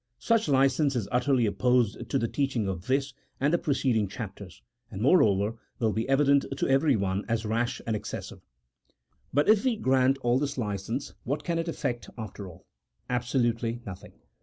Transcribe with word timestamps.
Such 0.17 0.49
licence 0.49 0.95
is 0.95 1.07
utterly 1.11 1.45
opposed 1.45 2.09
to 2.09 2.17
the 2.17 2.27
teaching 2.27 2.67
of 2.67 2.87
this 2.87 3.13
and 3.39 3.53
the 3.53 3.59
preceding 3.59 4.07
chapters, 4.07 4.63
and, 4.89 4.99
moreover, 4.99 5.59
will 5.77 5.93
be 5.93 6.09
evident 6.09 6.43
to 6.57 6.67
everyone 6.67 7.23
as 7.29 7.45
rash 7.45 7.83
and 7.85 7.95
excessive. 7.95 8.41
But 9.31 9.47
if 9.47 9.63
we 9.63 9.75
grant 9.75 10.17
all 10.23 10.39
this 10.39 10.57
licence, 10.57 11.13
what 11.23 11.43
can 11.43 11.59
it 11.59 11.67
effect 11.67 12.09
after 12.17 12.47
all? 12.49 12.65
Absolutely 13.11 13.83
nothing. 13.85 14.13